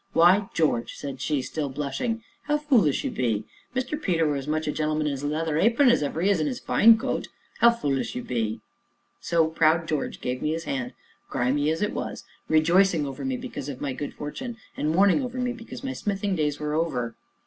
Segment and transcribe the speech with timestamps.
[0.13, 3.45] "Why, George!" said she, still blushing, "how fulish you be.
[3.75, 4.01] Mr.
[4.01, 6.47] Peter were as much a gentleman in his leather apron as ever he is in
[6.47, 7.27] his fine coat
[7.59, 8.61] how fulish you be, George!"
[9.19, 13.37] So proud George gave me his hand, all grimy as it was, rejoicing over me
[13.37, 17.15] because of my good fortune and mourning over me because my smithing days were over.